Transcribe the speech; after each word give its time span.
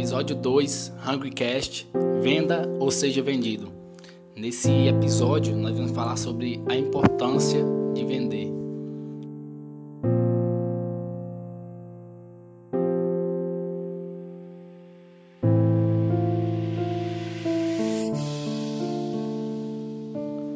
Episódio 0.00 0.34
2, 0.34 0.94
Hungrycast, 1.06 1.86
Venda 2.22 2.66
ou 2.80 2.90
seja 2.90 3.22
vendido. 3.22 3.70
Nesse 4.34 4.70
episódio 4.88 5.54
nós 5.54 5.76
vamos 5.76 5.92
falar 5.92 6.16
sobre 6.16 6.58
a 6.70 6.74
importância 6.74 7.62
de 7.92 8.06
vender. 8.06 8.50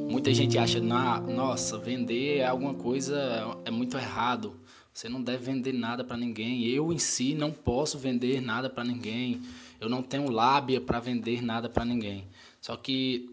Muita 0.08 0.32
gente 0.32 0.56
acha, 0.56 0.80
nossa, 0.80 1.76
vender 1.76 2.38
é 2.38 2.46
alguma 2.46 2.72
coisa, 2.72 3.58
é 3.66 3.70
muito 3.70 3.98
errado. 3.98 4.54
Você 4.94 5.08
não 5.08 5.20
deve 5.20 5.44
vender 5.44 5.72
nada 5.72 6.04
para 6.04 6.16
ninguém. 6.16 6.64
Eu 6.66 6.92
em 6.92 6.98
si 6.98 7.34
não 7.34 7.50
posso 7.50 7.98
vender 7.98 8.40
nada 8.40 8.70
para 8.70 8.84
ninguém. 8.84 9.42
Eu 9.80 9.88
não 9.88 10.04
tenho 10.04 10.30
lábia 10.30 10.80
para 10.80 11.00
vender 11.00 11.42
nada 11.42 11.68
para 11.68 11.84
ninguém. 11.84 12.28
Só 12.60 12.76
que 12.76 13.28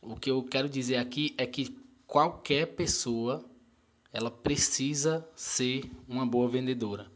o 0.00 0.16
que 0.16 0.30
eu 0.30 0.42
quero 0.42 0.66
dizer 0.66 0.96
aqui 0.96 1.34
é 1.36 1.46
que 1.46 1.76
qualquer 2.06 2.68
pessoa 2.68 3.44
ela 4.10 4.30
precisa 4.30 5.28
ser 5.36 5.90
uma 6.08 6.24
boa 6.24 6.48
vendedora. 6.48 7.06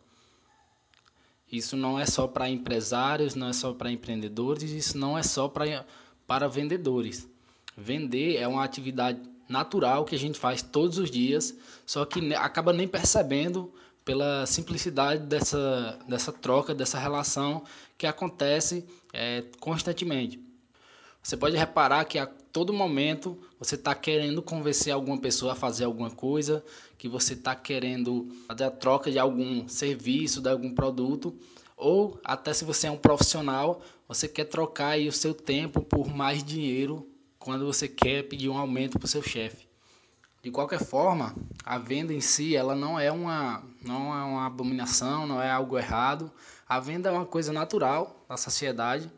Isso 1.50 1.74
não 1.74 1.98
é 1.98 2.04
só 2.04 2.28
para 2.28 2.50
empresários, 2.50 3.34
não 3.34 3.48
é 3.48 3.54
só 3.54 3.72
para 3.72 3.90
empreendedores, 3.90 4.70
isso 4.70 4.98
não 4.98 5.16
é 5.16 5.22
só 5.22 5.48
para 5.48 5.86
para 6.26 6.46
vendedores. 6.46 7.26
Vender 7.74 8.36
é 8.36 8.46
uma 8.46 8.62
atividade 8.62 9.18
natural 9.48 10.04
que 10.04 10.14
a 10.14 10.18
gente 10.18 10.38
faz 10.38 10.62
todos 10.62 10.98
os 10.98 11.10
dias, 11.10 11.54
só 11.86 12.04
que 12.04 12.34
acaba 12.34 12.72
nem 12.72 12.86
percebendo 12.86 13.72
pela 14.04 14.46
simplicidade 14.46 15.24
dessa, 15.24 15.98
dessa 16.08 16.32
troca, 16.32 16.74
dessa 16.74 16.98
relação 16.98 17.64
que 17.96 18.06
acontece 18.06 18.86
é, 19.12 19.44
constantemente. 19.60 20.40
Você 21.22 21.36
pode 21.36 21.56
reparar 21.56 22.04
que 22.04 22.18
a 22.18 22.26
todo 22.26 22.72
momento 22.72 23.38
você 23.58 23.74
está 23.74 23.94
querendo 23.94 24.40
convencer 24.40 24.92
alguma 24.92 25.18
pessoa 25.18 25.52
a 25.52 25.56
fazer 25.56 25.84
alguma 25.84 26.10
coisa, 26.10 26.64
que 26.96 27.08
você 27.08 27.34
está 27.34 27.54
querendo 27.54 28.28
fazer 28.46 28.64
a 28.64 28.70
troca 28.70 29.10
de 29.10 29.18
algum 29.18 29.68
serviço, 29.68 30.40
de 30.40 30.48
algum 30.48 30.74
produto, 30.74 31.36
ou 31.76 32.18
até 32.24 32.52
se 32.54 32.64
você 32.64 32.86
é 32.86 32.90
um 32.90 32.96
profissional, 32.96 33.82
você 34.08 34.26
quer 34.26 34.44
trocar 34.44 34.98
o 34.98 35.12
seu 35.12 35.34
tempo 35.34 35.82
por 35.82 36.08
mais 36.08 36.42
dinheiro 36.42 37.06
quando 37.38 37.66
você 37.66 37.88
quer 37.88 38.24
pedir 38.24 38.48
um 38.48 38.58
aumento 38.58 38.98
para 38.98 39.06
o 39.06 39.08
seu 39.08 39.22
chefe. 39.22 39.68
De 40.42 40.50
qualquer 40.50 40.82
forma, 40.82 41.34
a 41.64 41.78
venda 41.78 42.12
em 42.12 42.20
si 42.20 42.54
ela 42.54 42.74
não 42.74 42.98
é 42.98 43.10
uma 43.10 43.62
não 43.84 44.14
é 44.14 44.22
uma 44.24 44.46
abominação, 44.46 45.26
não 45.26 45.42
é 45.42 45.50
algo 45.50 45.76
errado. 45.76 46.30
A 46.68 46.78
venda 46.78 47.08
é 47.08 47.12
uma 47.12 47.26
coisa 47.26 47.52
natural 47.52 48.24
da 48.28 48.36
sociedade. 48.36 49.10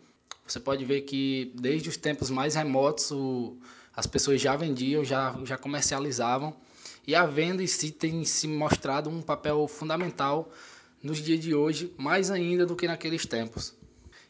Você 0.46 0.58
pode 0.58 0.84
ver 0.84 1.02
que 1.02 1.52
desde 1.54 1.88
os 1.88 1.96
tempos 1.96 2.30
mais 2.30 2.54
remotos 2.54 3.10
o, 3.10 3.56
as 3.94 4.06
pessoas 4.06 4.40
já 4.40 4.56
vendiam, 4.56 5.04
já, 5.04 5.36
já 5.44 5.56
comercializavam. 5.56 6.54
E 7.06 7.14
a 7.14 7.26
venda 7.26 7.62
em 7.62 7.66
si 7.66 7.90
tem 7.90 8.24
se 8.24 8.48
mostrado 8.48 9.10
um 9.10 9.22
papel 9.22 9.66
fundamental 9.68 10.50
nos 11.02 11.18
dias 11.18 11.40
de 11.40 11.54
hoje, 11.54 11.94
mais 11.98 12.30
ainda 12.30 12.66
do 12.66 12.76
que 12.76 12.86
naqueles 12.86 13.26
tempos. 13.26 13.74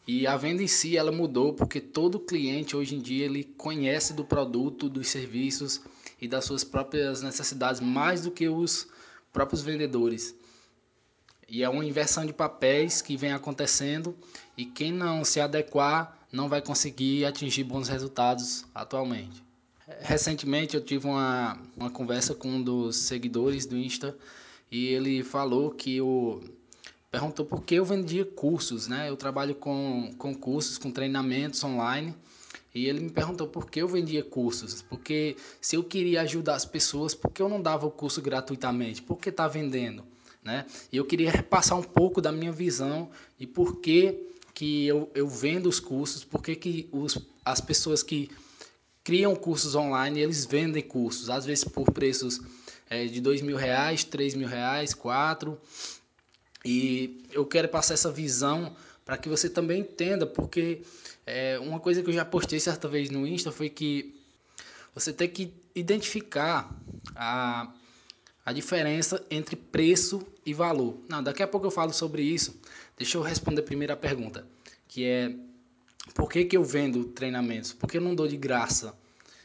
E 0.06 0.26
a 0.26 0.36
venda 0.36 0.62
em 0.62 0.66
si 0.66 0.96
ela 0.96 1.12
mudou 1.12 1.52
porque 1.52 1.80
todo 1.80 2.18
cliente 2.18 2.76
hoje 2.76 2.96
em 2.96 3.00
dia 3.00 3.24
ele 3.24 3.44
conhece 3.44 4.12
do 4.12 4.24
produto, 4.24 4.88
dos 4.88 5.08
serviços 5.08 5.80
e 6.20 6.26
das 6.26 6.44
suas 6.44 6.64
próprias 6.64 7.22
necessidades 7.22 7.80
mais 7.80 8.22
do 8.22 8.30
que 8.30 8.48
os 8.48 8.88
próprios 9.32 9.62
vendedores. 9.62 10.34
E 11.48 11.62
é 11.62 11.68
uma 11.68 11.84
inversão 11.84 12.24
de 12.24 12.32
papéis 12.32 13.02
que 13.02 13.16
vem 13.16 13.32
acontecendo 13.32 14.16
e 14.56 14.64
quem 14.64 14.92
não 14.92 15.24
se 15.24 15.40
adequar 15.40 16.16
não 16.32 16.48
vai 16.48 16.62
conseguir 16.62 17.24
atingir 17.24 17.64
bons 17.64 17.88
resultados 17.88 18.64
atualmente. 18.74 19.42
Recentemente 20.00 20.76
eu 20.76 20.80
tive 20.80 21.06
uma, 21.06 21.58
uma 21.76 21.90
conversa 21.90 22.34
com 22.34 22.48
um 22.48 22.62
dos 22.62 22.96
seguidores 22.96 23.66
do 23.66 23.76
Insta 23.76 24.16
e 24.70 24.86
ele 24.86 25.24
falou 25.24 25.72
que 25.72 26.00
o 26.00 26.40
perguntou 27.10 27.44
por 27.44 27.62
que 27.62 27.74
eu 27.74 27.84
vendia 27.84 28.24
cursos, 28.24 28.86
né? 28.86 29.08
Eu 29.08 29.16
trabalho 29.16 29.54
com, 29.54 30.14
com 30.16 30.34
cursos, 30.34 30.78
com 30.78 30.90
treinamentos 30.90 31.62
online. 31.64 32.14
E 32.72 32.86
ele 32.86 33.00
me 33.00 33.10
perguntou 33.10 33.48
por 33.48 33.68
que 33.68 33.82
eu 33.82 33.88
vendia 33.88 34.22
cursos. 34.22 34.80
Porque 34.80 35.36
se 35.60 35.74
eu 35.74 35.82
queria 35.82 36.22
ajudar 36.22 36.54
as 36.54 36.64
pessoas, 36.64 37.14
por 37.14 37.32
que 37.32 37.42
eu 37.42 37.48
não 37.48 37.60
dava 37.60 37.86
o 37.86 37.90
curso 37.90 38.22
gratuitamente? 38.22 39.02
Por 39.02 39.16
que 39.16 39.30
está 39.30 39.48
vendendo? 39.48 40.04
Né? 40.42 40.64
E 40.92 40.96
eu 40.96 41.04
queria 41.04 41.30
repassar 41.30 41.76
um 41.76 41.82
pouco 41.82 42.20
da 42.20 42.30
minha 42.30 42.52
visão 42.52 43.10
e 43.38 43.46
por 43.46 43.80
que, 43.80 44.30
que 44.54 44.86
eu, 44.86 45.10
eu 45.14 45.28
vendo 45.28 45.68
os 45.68 45.80
cursos, 45.80 46.24
por 46.24 46.42
que, 46.42 46.54
que 46.54 46.88
os, 46.92 47.18
as 47.44 47.60
pessoas 47.60 48.02
que 48.02 48.30
criam 49.04 49.34
cursos 49.36 49.74
online, 49.74 50.20
eles 50.20 50.46
vendem 50.46 50.82
cursos, 50.82 51.28
às 51.28 51.44
vezes 51.44 51.64
por 51.64 51.90
preços 51.92 52.40
é, 52.88 53.04
de 53.04 53.20
dois 53.20 53.42
mil 53.42 53.56
reais, 53.56 54.02
três 54.02 54.34
mil 54.34 54.48
reais, 54.48 54.94
quatro. 54.94 55.58
E 56.64 57.24
eu 57.32 57.44
quero 57.46 57.68
passar 57.68 57.94
essa 57.94 58.10
visão 58.10 58.74
para 59.04 59.16
que 59.16 59.28
você 59.28 59.48
também 59.48 59.80
entenda, 59.80 60.26
porque 60.26 60.82
é, 61.26 61.58
uma 61.58 61.80
coisa 61.80 62.02
que 62.02 62.10
eu 62.10 62.14
já 62.14 62.24
postei 62.24 62.60
certa 62.60 62.86
vez 62.88 63.10
no 63.10 63.26
Insta 63.26 63.50
foi 63.50 63.68
que 63.68 64.14
você 64.94 65.12
tem 65.12 65.28
que 65.28 65.52
identificar 65.74 66.70
a, 67.14 67.72
a 68.44 68.52
diferença 68.52 69.24
entre 69.30 69.56
preço 69.56 70.26
e 70.44 70.52
valor. 70.52 70.98
Não, 71.08 71.22
daqui 71.22 71.42
a 71.42 71.48
pouco 71.48 71.66
eu 71.66 71.70
falo 71.70 71.92
sobre 71.92 72.22
isso. 72.22 72.60
Deixa 72.96 73.16
eu 73.16 73.22
responder 73.22 73.62
primeiro 73.62 73.92
a 73.92 73.96
pergunta, 73.96 74.46
que 74.86 75.04
é 75.04 75.34
por 76.14 76.28
que, 76.28 76.44
que 76.44 76.56
eu 76.56 76.64
vendo 76.64 77.04
treinamentos? 77.04 77.72
Por 77.72 77.88
que 77.88 77.98
eu 77.98 78.00
não 78.00 78.14
dou 78.14 78.26
de 78.26 78.36
graça? 78.36 78.94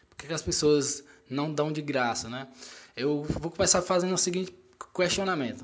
Por 0.09 0.17
que, 0.17 0.27
que 0.27 0.33
as 0.33 0.41
pessoas 0.41 1.03
não 1.29 1.53
dão 1.53 1.71
de 1.71 1.81
graça, 1.81 2.29
né? 2.29 2.47
Eu 2.95 3.23
vou 3.23 3.51
começar 3.51 3.81
fazendo 3.81 4.13
o 4.13 4.17
seguinte 4.17 4.53
questionamento. 4.95 5.63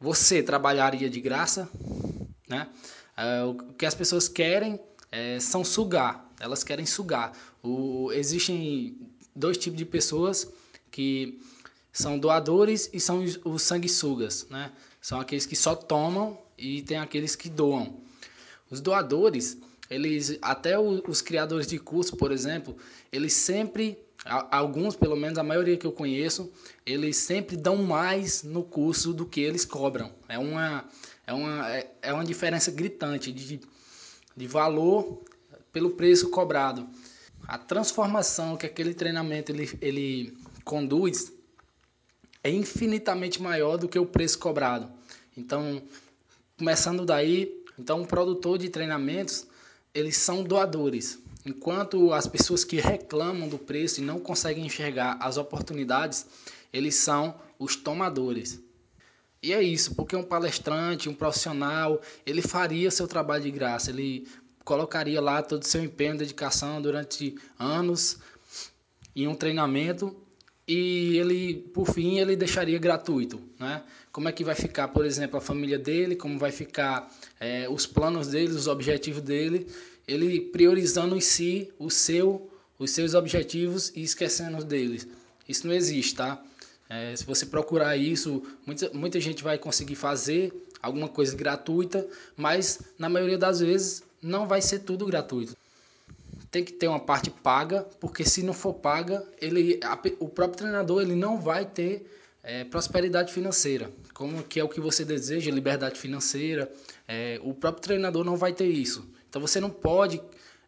Você 0.00 0.42
trabalharia 0.42 1.08
de 1.08 1.20
graça? 1.20 1.68
Né? 2.48 2.68
É, 3.16 3.42
o 3.42 3.54
que 3.54 3.86
as 3.86 3.94
pessoas 3.94 4.28
querem 4.28 4.78
é, 5.10 5.40
são 5.40 5.64
sugar, 5.64 6.30
elas 6.38 6.62
querem 6.62 6.84
sugar. 6.84 7.32
O, 7.62 8.12
existem 8.12 8.96
dois 9.34 9.56
tipos 9.56 9.78
de 9.78 9.84
pessoas 9.84 10.48
que 10.90 11.40
são 11.92 12.18
doadores 12.18 12.90
e 12.92 13.00
são 13.00 13.24
os, 13.24 13.40
os 13.44 13.62
sanguessugas. 13.62 14.46
Né? 14.50 14.70
São 15.00 15.18
aqueles 15.18 15.46
que 15.46 15.56
só 15.56 15.74
tomam 15.74 16.38
e 16.58 16.82
tem 16.82 16.98
aqueles 16.98 17.34
que 17.34 17.48
doam. 17.48 18.00
Os 18.70 18.80
doadores, 18.80 19.56
eles 19.88 20.38
até 20.42 20.78
os 20.78 21.22
criadores 21.22 21.66
de 21.66 21.78
curso, 21.78 22.16
por 22.16 22.32
exemplo, 22.32 22.76
eles 23.12 23.32
sempre 23.32 23.98
alguns, 24.26 24.96
pelo 24.96 25.16
menos 25.16 25.38
a 25.38 25.42
maioria 25.42 25.76
que 25.76 25.86
eu 25.86 25.92
conheço, 25.92 26.52
eles 26.84 27.16
sempre 27.16 27.56
dão 27.56 27.76
mais 27.76 28.42
no 28.42 28.62
curso 28.62 29.12
do 29.12 29.24
que 29.24 29.40
eles 29.40 29.64
cobram. 29.64 30.12
É 30.28 30.38
uma, 30.38 30.84
é 31.26 31.32
uma, 31.32 31.70
é, 31.70 31.90
é 32.02 32.12
uma 32.12 32.24
diferença 32.24 32.70
gritante 32.70 33.32
de, 33.32 33.60
de 34.36 34.46
valor 34.46 35.22
pelo 35.72 35.90
preço 35.90 36.30
cobrado. 36.30 36.88
A 37.46 37.56
transformação 37.56 38.56
que 38.56 38.66
aquele 38.66 38.94
treinamento 38.94 39.52
ele, 39.52 39.70
ele 39.80 40.36
conduz 40.64 41.32
é 42.42 42.50
infinitamente 42.50 43.40
maior 43.40 43.76
do 43.76 43.88
que 43.88 43.98
o 43.98 44.06
preço 44.06 44.38
cobrado. 44.38 44.90
Então, 45.36 45.82
começando 46.58 47.04
daí, 47.04 47.64
então 47.78 48.02
um 48.02 48.04
produtor 48.04 48.58
de 48.58 48.68
treinamentos, 48.68 49.46
eles 49.94 50.16
são 50.16 50.42
doadores. 50.42 51.20
Enquanto 51.46 52.12
as 52.12 52.26
pessoas 52.26 52.64
que 52.64 52.80
reclamam 52.80 53.48
do 53.48 53.56
preço 53.56 54.00
e 54.00 54.04
não 54.04 54.18
conseguem 54.18 54.66
enxergar 54.66 55.16
as 55.20 55.36
oportunidades, 55.36 56.26
eles 56.72 56.96
são 56.96 57.36
os 57.56 57.76
tomadores. 57.76 58.60
E 59.40 59.52
é 59.52 59.62
isso, 59.62 59.94
porque 59.94 60.16
um 60.16 60.24
palestrante, 60.24 61.08
um 61.08 61.14
profissional, 61.14 62.02
ele 62.26 62.42
faria 62.42 62.90
seu 62.90 63.06
trabalho 63.06 63.44
de 63.44 63.52
graça, 63.52 63.90
ele 63.90 64.26
colocaria 64.64 65.20
lá 65.20 65.40
todo 65.40 65.62
o 65.62 65.66
seu 65.66 65.84
empenho, 65.84 66.18
dedicação 66.18 66.82
durante 66.82 67.36
anos 67.56 68.18
em 69.14 69.28
um 69.28 69.34
treinamento 69.36 70.16
e 70.66 71.16
ele, 71.16 71.54
por 71.72 71.88
fim, 71.88 72.18
ele 72.18 72.34
deixaria 72.34 72.76
gratuito, 72.76 73.40
né? 73.56 73.84
Como 74.10 74.28
é 74.28 74.32
que 74.32 74.42
vai 74.42 74.56
ficar, 74.56 74.88
por 74.88 75.04
exemplo, 75.04 75.38
a 75.38 75.40
família 75.40 75.78
dele, 75.78 76.16
como 76.16 76.40
vai 76.40 76.50
ficar 76.50 77.08
é, 77.38 77.68
os 77.68 77.86
planos 77.86 78.28
dele, 78.28 78.52
os 78.52 78.66
objetivos 78.66 79.22
dele 79.22 79.68
ele 80.06 80.40
priorizando 80.40 81.16
em 81.16 81.20
si 81.20 81.72
o 81.78 81.90
seu, 81.90 82.50
os 82.78 82.90
seus 82.90 83.14
objetivos 83.14 83.92
e 83.94 84.02
esquecendo 84.02 84.64
deles. 84.64 85.06
Isso 85.48 85.66
não 85.66 85.74
existe, 85.74 86.14
tá? 86.14 86.42
É, 86.88 87.14
se 87.16 87.24
você 87.24 87.44
procurar 87.46 87.96
isso, 87.96 88.42
muita, 88.64 88.90
muita 88.92 89.20
gente 89.20 89.42
vai 89.42 89.58
conseguir 89.58 89.96
fazer 89.96 90.52
alguma 90.80 91.08
coisa 91.08 91.36
gratuita, 91.36 92.06
mas 92.36 92.80
na 92.98 93.08
maioria 93.08 93.38
das 93.38 93.60
vezes 93.60 94.02
não 94.22 94.46
vai 94.46 94.62
ser 94.62 94.80
tudo 94.80 95.06
gratuito. 95.06 95.56
Tem 96.50 96.64
que 96.64 96.72
ter 96.72 96.86
uma 96.86 97.00
parte 97.00 97.28
paga, 97.28 97.82
porque 98.00 98.24
se 98.24 98.42
não 98.42 98.52
for 98.52 98.74
paga, 98.74 99.26
ele, 99.40 99.80
a, 99.82 99.98
o 100.20 100.28
próprio 100.28 100.58
treinador 100.58 101.02
ele 101.02 101.16
não 101.16 101.40
vai 101.40 101.64
ter 101.64 102.06
é, 102.42 102.62
prosperidade 102.64 103.32
financeira. 103.32 103.90
como 104.14 104.42
que 104.44 104.60
é 104.60 104.64
o 104.64 104.68
que 104.68 104.80
você 104.80 105.04
deseja, 105.04 105.50
liberdade 105.50 105.98
financeira. 105.98 106.70
É, 107.08 107.40
o 107.42 107.52
próprio 107.52 107.82
treinador 107.82 108.24
não 108.24 108.36
vai 108.36 108.52
ter 108.52 108.68
isso. 108.68 109.04
Então 109.28 109.40
você 109.40 109.60
não 109.60 109.70
pode 109.70 110.20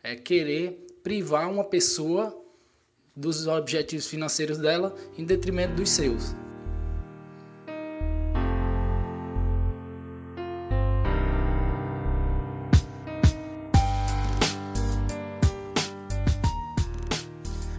é, 0.03 0.15
querer 0.17 0.87
privar 1.03 1.51
uma 1.51 1.65
pessoa 1.65 2.37
dos 3.15 3.47
objetivos 3.47 4.07
financeiros 4.07 4.59
dela 4.59 4.95
em 5.17 5.25
detrimento 5.25 5.75
dos 5.75 5.91
seus. 5.91 6.35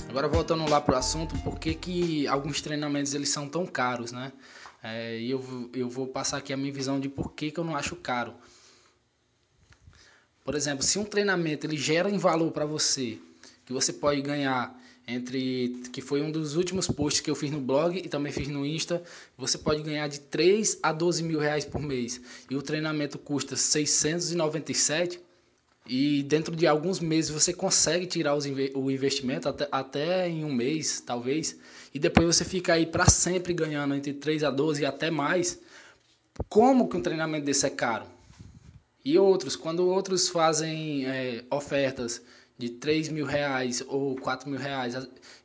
Agora 0.09 0.27
voltando 0.27 0.69
lá 0.69 0.81
para 0.81 0.95
o 0.95 0.97
assunto, 0.97 1.33
por 1.43 1.57
que, 1.57 1.73
que 1.73 2.27
alguns 2.27 2.59
treinamentos 2.59 3.13
eles 3.13 3.29
são 3.29 3.47
tão 3.47 3.65
caros, 3.65 4.11
né? 4.11 4.33
É, 4.83 5.17
eu, 5.21 5.69
eu 5.73 5.87
vou 5.87 6.07
passar 6.07 6.37
aqui 6.37 6.51
a 6.51 6.57
minha 6.57 6.73
visão 6.73 6.99
de 6.99 7.07
por 7.07 7.31
que, 7.31 7.51
que 7.51 7.57
eu 7.57 7.63
não 7.63 7.75
acho 7.75 7.95
caro. 7.95 8.33
Por 10.49 10.55
exemplo, 10.55 10.83
se 10.83 10.97
um 10.97 11.03
treinamento 11.03 11.67
ele 11.67 11.77
gera 11.77 12.09
em 12.09 12.17
valor 12.17 12.49
para 12.51 12.65
você, 12.65 13.19
que 13.67 13.71
você 13.71 13.93
pode 13.93 14.19
ganhar 14.19 14.75
entre 15.07 15.83
que 15.93 16.01
foi 16.01 16.23
um 16.23 16.31
dos 16.31 16.55
últimos 16.55 16.87
posts 16.87 17.21
que 17.21 17.29
eu 17.29 17.35
fiz 17.35 17.51
no 17.51 17.61
blog 17.61 17.95
e 17.95 18.09
também 18.09 18.31
fiz 18.31 18.47
no 18.47 18.65
Insta, 18.65 19.03
você 19.37 19.59
pode 19.59 19.83
ganhar 19.83 20.07
de 20.07 20.19
3 20.21 20.79
a 20.81 20.91
12 20.91 21.21
mil 21.21 21.37
reais 21.37 21.65
por 21.65 21.79
mês. 21.79 22.19
E 22.49 22.55
o 22.55 22.63
treinamento 22.63 23.19
custa 23.19 23.55
697 23.55 25.21
e 25.85 26.23
dentro 26.23 26.55
de 26.55 26.65
alguns 26.65 26.99
meses 26.99 27.29
você 27.29 27.53
consegue 27.53 28.07
tirar 28.07 28.33
os, 28.33 28.45
o 28.73 28.89
investimento, 28.89 29.47
até, 29.47 29.67
até 29.71 30.27
em 30.27 30.43
um 30.43 30.51
mês, 30.51 30.99
talvez, 30.99 31.57
e 31.93 31.99
depois 31.99 32.25
você 32.25 32.43
fica 32.43 32.73
aí 32.73 32.87
para 32.87 33.07
sempre 33.07 33.53
ganhando 33.53 33.93
entre 33.93 34.13
3 34.15 34.43
a 34.43 34.49
12 34.49 34.81
e 34.81 34.85
até 34.87 35.11
mais. 35.11 35.59
Como 36.49 36.89
que 36.89 36.97
um 36.97 37.03
treinamento 37.03 37.45
desse 37.45 37.67
é 37.67 37.69
caro? 37.69 38.17
E 39.09 39.17
outros, 39.17 39.55
quando 39.55 39.87
outros 39.87 40.29
fazem 40.29 41.07
é, 41.07 41.43
ofertas 41.49 42.21
de 42.59 42.69
3 42.69 43.09
mil 43.09 43.25
reais 43.25 43.83
ou 43.87 44.15
4 44.15 44.47
mil 44.47 44.59
reais, 44.59 44.95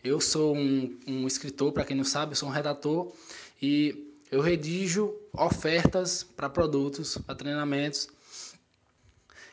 eu 0.05 0.21
sou 0.21 0.55
um, 0.55 0.95
um 1.07 1.27
escritor, 1.27 1.73
para 1.73 1.83
quem 1.83 1.97
não 1.97 2.05
sabe, 2.05 2.33
eu 2.33 2.37
sou 2.37 2.51
um 2.51 2.53
redator 2.53 3.11
e 3.63 4.13
eu 4.31 4.43
redijo 4.43 5.15
ofertas 5.33 6.23
para 6.23 6.51
produtos, 6.51 7.17
para 7.17 7.35
treinamentos 7.37 8.11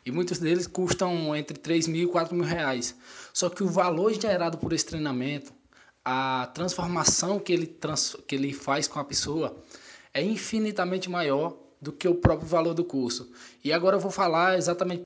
e 0.05 0.11
muitos 0.11 0.39
deles 0.39 0.67
custam 0.67 1.33
entre 1.33 1.57
3 1.57 1.87
mil 1.87 2.09
e 2.09 2.11
4 2.11 2.35
mil 2.35 2.43
reais. 2.43 2.93
Só 3.31 3.49
que 3.49 3.63
o 3.63 3.69
valor 3.69 4.11
gerado 4.11 4.57
por 4.57 4.73
esse 4.73 4.87
treinamento, 4.87 5.53
a 6.03 6.51
transformação 6.53 7.39
que 7.39 7.53
ele, 7.53 7.65
trans, 7.65 8.17
que 8.27 8.35
ele 8.35 8.51
faz 8.51 8.89
com 8.89 8.99
a 8.99 9.05
pessoa 9.05 9.55
é 10.13 10.21
infinitamente 10.21 11.09
maior 11.09 11.70
do 11.81 11.91
que 11.91 12.07
o 12.07 12.15
próprio 12.15 12.47
valor 12.47 12.73
do 12.73 12.83
curso. 12.85 13.31
E 13.63 13.73
agora 13.73 13.95
eu 13.95 13.99
vou 13.99 14.11
falar 14.11 14.57
exatamente 14.57 15.03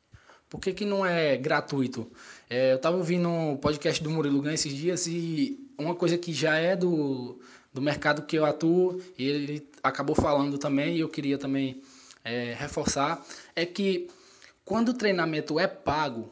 por 0.50 0.60
que, 0.60 0.74
que 0.74 0.86
não 0.86 1.06
é 1.06 1.38
gratuito. 1.38 2.08
É, 2.50 2.74
eu 2.74 2.76
estava 2.76 2.98
ouvindo 2.98 3.28
um 3.30 3.58
podcast 3.58 4.04
do 4.04 4.10
Murilo 4.10 4.42
Ganha 4.42 4.56
esses 4.56 4.74
dias 4.74 5.08
e 5.08 5.60
uma 5.78 5.96
coisa 5.96 6.18
que 6.18 6.34
já 6.34 6.58
é 6.58 6.76
do, 6.76 7.40
do 7.74 7.82
mercado 7.82 8.22
que 8.24 8.38
eu 8.38 8.46
atuo, 8.46 9.02
e 9.18 9.28
ele 9.28 9.70
acabou 9.82 10.16
falando 10.16 10.58
também, 10.58 10.96
e 10.96 11.00
eu 11.00 11.10
queria 11.10 11.38
também 11.38 11.82
é, 12.24 12.56
reforçar, 12.58 13.26
é 13.56 13.66
que 13.66 14.08
quando 14.64 14.90
o 14.90 14.94
treinamento 14.94 15.60
é 15.60 15.68
pago, 15.68 16.32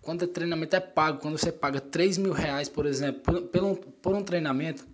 quando 0.00 0.22
o 0.22 0.28
treinamento 0.28 0.76
é 0.76 0.80
pago, 0.80 1.18
quando 1.18 1.36
você 1.36 1.50
paga 1.50 1.80
3 1.80 2.18
mil 2.18 2.32
reais, 2.32 2.68
por 2.68 2.86
exemplo, 2.86 3.20
por, 3.22 3.42
por, 3.42 3.64
um, 3.64 3.74
por 3.74 4.14
um 4.14 4.22
treinamento, 4.22 4.86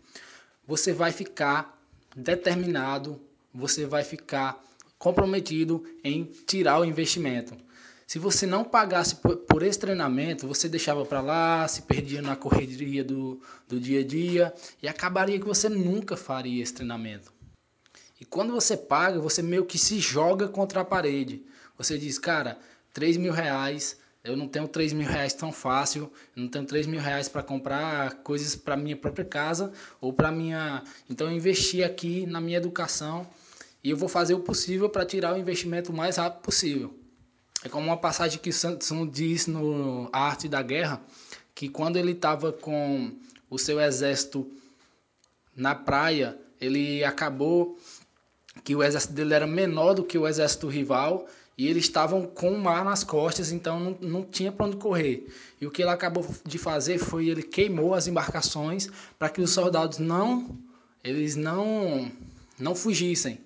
você 0.67 0.93
vai 0.93 1.12
ficar 1.12 1.79
determinado, 2.17 3.21
você 3.53 3.85
vai 3.85 4.03
ficar 4.03 4.62
comprometido 5.02 5.82
em 6.04 6.22
tirar 6.46 6.78
o 6.78 6.84
investimento. 6.84 7.56
Se 8.06 8.20
você 8.20 8.46
não 8.46 8.62
pagasse 8.62 9.16
por, 9.16 9.64
esse 9.64 9.76
treinamento, 9.76 10.46
você 10.46 10.69
deixava 10.69 11.04
para 11.04 11.20
lá, 11.20 11.66
se 11.66 11.82
perdia 11.82 12.22
na 12.22 12.37
correria 12.37 13.02
do, 13.02 13.40
do 13.66 13.81
dia 13.81 13.99
a 13.99 14.04
dia 14.04 14.54
e 14.81 14.87
acabaria 14.87 15.40
que 15.40 15.44
você 15.44 15.69
nunca 15.69 16.16
faria 16.16 16.62
esse 16.62 16.75
treinamento. 16.75 17.32
E 18.20 18.25
quando 18.25 18.52
você 18.52 18.76
paga, 18.76 19.19
você 19.19 19.43
meio 19.43 19.64
que 19.64 19.76
se 19.76 19.99
joga 19.99 20.46
contra 20.46 20.82
a 20.82 20.84
parede. 20.84 21.43
Você 21.76 21.99
diz, 21.99 22.16
cara, 22.16 22.56
3 22.94 23.16
mil 23.16 23.32
reais, 23.32 23.99
eu 24.22 24.37
não 24.37 24.46
tenho 24.46 24.69
3 24.69 24.93
mil 24.93 25.08
reais 25.08 25.34
tão 25.34 25.50
fácil, 25.50 26.12
eu 26.37 26.43
não 26.43 26.49
tenho 26.49 26.64
3 26.64 26.87
mil 26.87 27.00
reais 27.00 27.28
para 27.28 27.43
comprar 27.43 28.19
coisas 28.22 28.54
para 28.54 28.76
minha 28.76 28.96
própria 28.96 29.25
casa 29.25 29.72
ou 30.00 30.12
para 30.12 30.31
minha. 30.31 30.84
Então 31.10 31.26
eu 31.26 31.32
investi 31.32 31.82
aqui 31.82 32.25
na 32.25 32.40
minha 32.40 32.58
educação 32.58 33.26
e 33.82 33.90
eu 33.90 33.96
vou 33.96 34.08
fazer 34.08 34.34
o 34.34 34.40
possível 34.40 34.88
para 34.88 35.05
tirar 35.05 35.34
o 35.34 35.38
investimento 35.38 35.93
o 35.93 35.94
mais 35.94 36.17
rápido 36.17 36.43
possível. 36.43 36.94
É 37.64 37.69
como 37.69 37.87
uma 37.87 37.96
passagem 37.96 38.38
que 38.38 38.52
Santos 38.52 38.90
diz 39.11 39.46
no 39.46 40.08
A 40.12 40.26
Arte 40.26 40.49
da 40.49 40.62
Guerra, 40.62 41.00
que 41.55 41.69
quando 41.69 41.96
ele 41.96 42.12
estava 42.12 42.52
com 42.52 43.12
o 43.49 43.58
seu 43.58 43.81
exército 43.81 44.50
na 45.55 45.75
praia, 45.75 46.37
ele 46.61 47.05
acabou 47.05 47.79
que 48.64 48.75
o 48.75 48.82
exército 48.82 49.12
dele 49.12 49.34
era 49.34 49.46
menor 49.46 49.94
do 49.94 50.05
que 50.05 50.19
o 50.19 50.26
exército 50.26 50.69
rival 50.69 51.26
e 51.56 51.69
eles 51.69 51.85
estavam 51.85 52.26
com 52.26 52.50
o 52.50 52.61
mar 52.61 52.85
nas 52.85 53.05
costas, 53.05 53.52
então 53.52 53.78
não, 53.78 53.96
não 54.00 54.25
tinha 54.25 54.50
para 54.50 54.67
onde 54.67 54.76
correr. 54.76 55.26
E 55.61 55.67
o 55.67 55.70
que 55.70 55.82
ele 55.82 55.90
acabou 55.90 56.26
de 56.44 56.58
fazer 56.58 56.99
foi 56.99 57.28
ele 57.28 57.43
queimou 57.43 57.94
as 57.94 58.06
embarcações 58.06 58.88
para 59.19 59.28
que 59.28 59.40
os 59.40 59.50
soldados 59.50 59.99
não 59.99 60.58
eles 61.05 61.37
não 61.37 62.11
não 62.58 62.75
fugissem. 62.75 63.38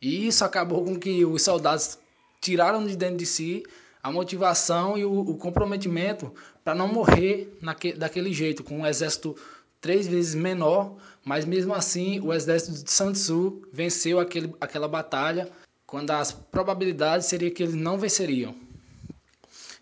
E 0.00 0.26
isso 0.26 0.44
acabou 0.44 0.84
com 0.84 0.98
que 0.98 1.24
os 1.24 1.42
soldados 1.42 1.98
tiraram 2.40 2.86
de 2.86 2.96
dentro 2.96 3.16
de 3.16 3.26
si 3.26 3.64
a 4.02 4.12
motivação 4.12 4.96
e 4.96 5.04
o, 5.04 5.20
o 5.20 5.36
comprometimento 5.36 6.32
para 6.64 6.74
não 6.74 6.88
morrer 6.88 7.56
naque, 7.60 7.92
daquele 7.92 8.32
jeito, 8.32 8.62
com 8.62 8.78
um 8.78 8.86
exército 8.86 9.36
três 9.80 10.06
vezes 10.06 10.34
menor, 10.34 10.96
mas 11.24 11.44
mesmo 11.44 11.74
assim 11.74 12.20
o 12.20 12.32
exército 12.32 12.84
de 12.84 12.90
Sun 12.90 13.12
Tzu 13.12 13.62
venceu 13.72 14.20
aquele, 14.20 14.54
aquela 14.60 14.88
batalha, 14.88 15.50
quando 15.86 16.10
as 16.10 16.32
probabilidades 16.32 17.26
seriam 17.26 17.52
que 17.52 17.62
eles 17.62 17.74
não 17.74 17.98
venceriam. 17.98 18.54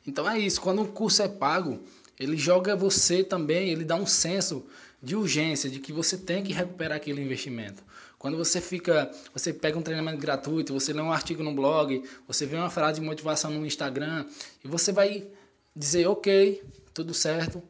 Então 0.06 0.28
é 0.28 0.38
isso, 0.38 0.60
quando 0.60 0.82
o 0.82 0.88
curso 0.88 1.22
é 1.22 1.28
pago, 1.28 1.80
ele 2.18 2.36
joga 2.36 2.76
você 2.76 3.24
também, 3.24 3.70
ele 3.70 3.84
dá 3.84 3.96
um 3.96 4.06
senso 4.06 4.64
de 5.02 5.14
urgência, 5.14 5.68
de 5.68 5.78
que 5.78 5.92
você 5.92 6.16
tem 6.16 6.42
que 6.42 6.52
recuperar 6.52 6.96
aquele 6.96 7.20
investimento. 7.20 7.82
Quando 8.18 8.36
você 8.36 8.60
fica, 8.60 9.10
você 9.32 9.52
pega 9.52 9.78
um 9.78 9.82
treinamento 9.82 10.18
gratuito, 10.18 10.72
você 10.72 10.92
lê 10.92 11.00
um 11.00 11.12
artigo 11.12 11.42
no 11.42 11.54
blog, 11.54 12.02
você 12.26 12.46
vê 12.46 12.56
uma 12.56 12.70
frase 12.70 13.00
de 13.00 13.06
motivação 13.06 13.50
no 13.50 13.66
Instagram 13.66 14.24
e 14.64 14.68
você 14.68 14.90
vai 14.90 15.26
dizer, 15.74 16.06
ok, 16.06 16.62
tudo 16.94 17.12
certo, 17.12 17.62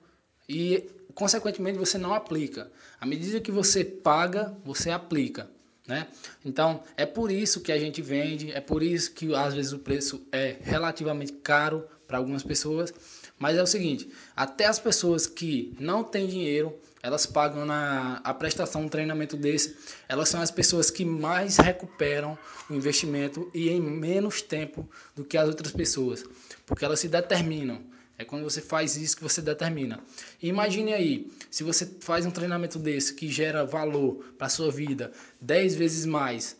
e 0.49 0.89
consequentemente 1.15 1.79
você 1.79 1.99
não 1.99 2.15
aplica. 2.15 2.71
À 3.01 3.07
medida 3.07 3.41
que 3.41 3.51
você 3.51 3.85
paga, 3.85 4.57
você 4.65 4.91
aplica. 4.91 5.51
Né? 5.87 6.09
Então 6.45 6.83
é 6.97 7.07
por 7.07 7.31
isso 7.31 7.61
que 7.61 7.71
a 7.71 7.79
gente 7.79 8.03
vende, 8.03 8.51
é 8.53 8.61
por 8.61 8.83
isso 8.83 9.13
que 9.13 9.33
às 9.35 9.55
vezes 9.55 9.73
o 9.73 9.79
preço 9.79 10.27
é 10.33 10.57
relativamente 10.61 11.33
caro 11.33 11.87
para 12.07 12.19
algumas 12.19 12.43
pessoas, 12.43 12.93
mas 13.39 13.57
é 13.57 13.63
o 13.63 13.67
seguinte, 13.67 14.09
até 14.35 14.67
as 14.67 14.79
pessoas 14.79 15.27
que 15.27 15.77
não 15.79 16.03
têm 16.03 16.27
dinheiro, 16.27 16.75
elas 17.07 17.25
pagam 17.25 17.65
na 17.65 18.21
a 18.25 18.35
prestação 18.35 18.83
um 18.83 18.89
treinamento 18.89 19.37
desse, 19.37 19.77
elas 20.09 20.29
são 20.29 20.41
as 20.41 20.51
pessoas 20.51 20.91
que 20.91 21.05
mais 21.05 21.57
recuperam 21.57 22.37
o 22.69 22.75
investimento 22.75 23.49
e 23.55 23.69
em 23.69 23.81
menos 23.81 24.43
tempo 24.43 24.89
do 25.15 25.25
que 25.25 25.39
as 25.39 25.47
outras 25.47 25.71
pessoas, 25.71 26.25
porque 26.67 26.85
elas 26.85 26.99
se 26.99 27.07
determinam. 27.07 27.81
É 28.19 28.25
quando 28.25 28.43
você 28.43 28.61
faz 28.61 28.97
isso 28.97 29.17
que 29.17 29.23
você 29.23 29.41
determina. 29.41 30.01
Imagine 30.43 30.95
aí, 30.95 31.31
se 31.49 31.63
você 31.63 31.87
faz 32.01 32.27
um 32.27 32.31
treinamento 32.33 32.77
desse 32.77 33.15
que 33.15 33.29
gera 33.29 33.65
valor 33.65 34.25
para 34.37 34.49
sua 34.49 34.73
vida 34.73 35.13
10 35.41 35.77
vezes 35.77 36.05
mais, 36.07 36.57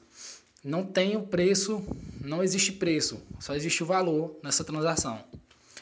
não 0.63 0.85
tem 0.85 1.17
o 1.17 1.23
preço, 1.23 1.85
não 2.21 2.45
existe 2.45 2.71
preço, 2.71 3.21
só 3.41 3.53
existe 3.57 3.83
o 3.83 3.87
valor 3.87 4.39
nessa 4.45 4.63
transação. 4.63 5.25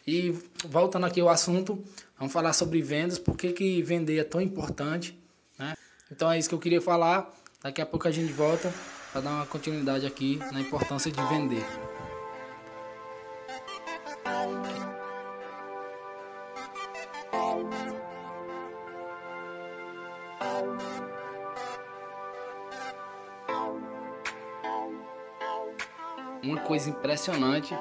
E 0.06 0.32
voltando 0.66 1.06
aqui 1.06 1.20
ao 1.20 1.30
assunto, 1.30 1.82
vamos 2.18 2.32
falar 2.32 2.52
sobre 2.52 2.82
vendas, 2.82 3.18
por 3.18 3.36
que, 3.36 3.52
que 3.52 3.82
vender 3.82 4.18
é 4.18 4.24
tão 4.24 4.40
importante. 4.40 5.18
Né? 5.58 5.74
Então 6.10 6.30
é 6.30 6.38
isso 6.38 6.48
que 6.48 6.54
eu 6.54 6.58
queria 6.58 6.80
falar. 6.80 7.32
Daqui 7.62 7.80
a 7.80 7.86
pouco 7.86 8.06
a 8.06 8.10
gente 8.10 8.32
volta 8.32 8.72
para 9.10 9.22
dar 9.22 9.30
uma 9.30 9.46
continuidade 9.46 10.04
aqui 10.04 10.38
na 10.52 10.60
importância 10.60 11.10
de 11.10 11.22
vender. 11.28 11.64
Uma 26.42 26.60
coisa 26.60 26.90
impressionante 26.90 27.74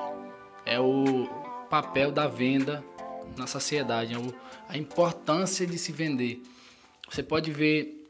é 0.65 0.80
o 0.80 1.43
papel 1.74 2.12
da 2.12 2.27
venda 2.27 2.86
na 3.36 3.48
sociedade, 3.48 4.13
a 4.70 4.77
importância 4.77 5.65
de 5.65 5.75
se 5.80 5.92
vender. 5.92 6.39
Você 7.10 7.24
pode 7.24 7.51
ver, 7.51 8.06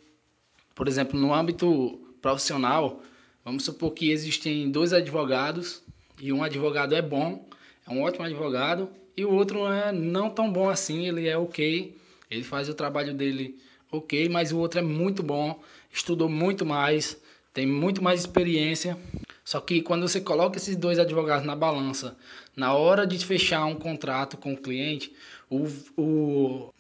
por 0.75 0.85
exemplo, 0.85 1.17
no 1.17 1.33
âmbito 1.33 1.97
profissional, 2.21 3.01
Vamos 3.45 3.65
supor 3.65 3.91
que 3.91 4.09
existem 4.09 4.71
dois 4.71 4.93
advogados 4.93 5.83
e 6.21 6.31
um 6.31 6.41
advogado 6.41 6.95
é 6.95 7.01
bom, 7.01 7.45
é 7.85 7.91
um 7.91 8.01
ótimo 8.01 8.23
advogado, 8.23 8.89
e 9.17 9.25
o 9.25 9.31
outro 9.33 9.67
é 9.67 9.91
não 9.91 10.29
tão 10.29 10.51
bom 10.51 10.69
assim, 10.69 11.07
ele 11.07 11.27
é 11.27 11.37
ok, 11.37 11.97
ele 12.31 12.43
faz 12.43 12.69
o 12.69 12.73
trabalho 12.73 13.13
dele 13.13 13.59
ok, 13.91 14.29
mas 14.29 14.53
o 14.53 14.57
outro 14.57 14.79
é 14.79 14.81
muito 14.81 15.21
bom, 15.21 15.61
estudou 15.91 16.29
muito 16.29 16.65
mais, 16.65 17.21
tem 17.53 17.67
muito 17.67 18.01
mais 18.01 18.21
experiência. 18.21 18.97
Só 19.43 19.59
que 19.59 19.81
quando 19.81 20.07
você 20.07 20.21
coloca 20.21 20.57
esses 20.57 20.75
dois 20.75 20.97
advogados 20.97 21.45
na 21.45 21.55
balança, 21.55 22.15
na 22.55 22.73
hora 22.73 23.05
de 23.05 23.23
fechar 23.25 23.65
um 23.65 23.75
contrato 23.75 24.37
com 24.37 24.53
o 24.53 24.57
cliente, 24.57 25.13
o, 25.49 25.67
o, 25.97 26.73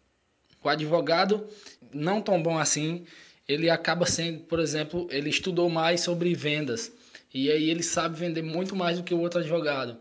o 0.63 0.69
advogado 0.69 1.45
não 1.93 2.21
tão 2.21 2.41
bom 2.41 2.57
assim, 2.57 3.05
ele 3.47 3.69
acaba 3.69 4.05
sendo, 4.05 4.39
por 4.41 4.59
exemplo, 4.59 5.07
ele 5.11 5.29
estudou 5.29 5.69
mais 5.69 6.01
sobre 6.01 6.33
vendas 6.33 6.91
e 7.33 7.51
aí 7.51 7.69
ele 7.69 7.83
sabe 7.83 8.17
vender 8.17 8.41
muito 8.41 8.75
mais 8.75 8.97
do 8.97 9.03
que 9.03 9.13
o 9.13 9.19
outro 9.19 9.39
advogado. 9.39 9.97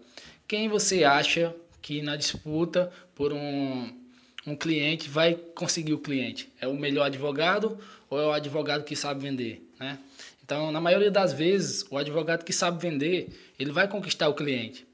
Quem 0.47 0.69
você 0.69 1.02
acha 1.02 1.54
que 1.81 2.00
na 2.02 2.14
disputa 2.14 2.92
por 3.14 3.33
um, 3.33 3.92
um 4.47 4.54
cliente 4.54 5.09
vai 5.09 5.35
conseguir 5.35 5.95
o 5.95 5.99
cliente? 5.99 6.52
É 6.61 6.69
o 6.69 6.75
melhor 6.75 7.07
advogado 7.07 7.78
ou 8.09 8.21
é 8.21 8.26
o 8.26 8.33
advogado 8.33 8.85
que 8.85 8.95
sabe 8.95 9.23
vender? 9.23 9.66
Né? 9.81 9.99
Então, 10.45 10.73
na 10.73 10.81
maioria 10.81 11.11
das 11.11 11.33
vezes, 11.33 11.85
o 11.91 11.97
advogado 11.97 12.45
que 12.45 12.53
sabe 12.53 12.81
vender, 12.81 13.29
ele 13.59 13.71
vai 13.73 13.89
conquistar 13.89 14.29
o 14.29 14.35
cliente. 14.35 14.87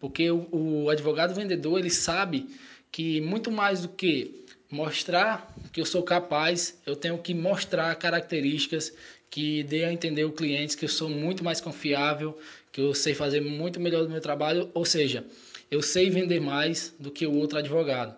Porque 0.00 0.30
o, 0.30 0.48
o 0.52 0.90
advogado 0.90 1.34
vendedor, 1.34 1.78
ele 1.78 1.90
sabe 1.90 2.48
que 2.90 3.20
muito 3.20 3.50
mais 3.50 3.82
do 3.82 3.88
que 3.88 4.46
mostrar 4.70 5.54
que 5.72 5.80
eu 5.80 5.86
sou 5.86 6.02
capaz, 6.02 6.78
eu 6.86 6.94
tenho 6.94 7.18
que 7.18 7.34
mostrar 7.34 7.94
características 7.96 8.92
que 9.30 9.62
dê 9.62 9.84
a 9.84 9.92
entender 9.92 10.24
o 10.24 10.32
cliente 10.32 10.76
que 10.76 10.84
eu 10.84 10.88
sou 10.88 11.08
muito 11.08 11.44
mais 11.44 11.60
confiável, 11.60 12.38
que 12.72 12.80
eu 12.80 12.94
sei 12.94 13.14
fazer 13.14 13.40
muito 13.40 13.80
melhor 13.80 14.04
do 14.04 14.10
meu 14.10 14.20
trabalho, 14.20 14.70
ou 14.72 14.84
seja, 14.84 15.24
eu 15.70 15.82
sei 15.82 16.08
vender 16.10 16.40
mais 16.40 16.94
do 16.98 17.10
que 17.10 17.26
o 17.26 17.34
outro 17.34 17.58
advogado. 17.58 18.16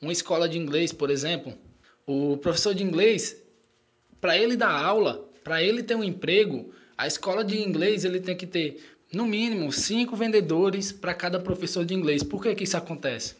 Uma 0.00 0.12
escola 0.12 0.48
de 0.48 0.58
inglês, 0.58 0.92
por 0.92 1.10
exemplo, 1.10 1.54
o 2.06 2.36
professor 2.36 2.74
de 2.74 2.82
inglês, 2.82 3.36
para 4.20 4.36
ele 4.36 4.56
dar 4.56 4.70
aula, 4.70 5.30
para 5.44 5.62
ele 5.62 5.82
ter 5.82 5.94
um 5.94 6.02
emprego, 6.02 6.72
a 6.96 7.06
escola 7.06 7.44
de 7.44 7.62
inglês 7.62 8.04
ele 8.04 8.18
tem 8.18 8.36
que 8.36 8.46
ter 8.46 8.82
no 9.12 9.26
mínimo 9.26 9.70
cinco 9.70 10.16
vendedores 10.16 10.90
para 10.90 11.14
cada 11.14 11.38
professor 11.38 11.84
de 11.84 11.94
inglês. 11.94 12.22
Por 12.22 12.42
que, 12.42 12.54
que 12.54 12.64
isso 12.64 12.76
acontece? 12.76 13.36